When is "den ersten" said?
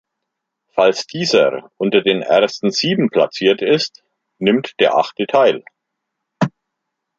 2.01-2.71